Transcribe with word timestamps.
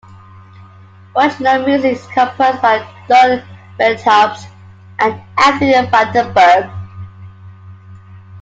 Original 1.15 1.63
music 1.63 1.91
is 1.99 2.07
composed 2.07 2.59
by 2.59 2.79
Don 3.07 3.43
Breithaupt 3.77 4.47
and 4.97 5.21
Anthony 5.37 5.73
Vanderburgh. 5.91 6.71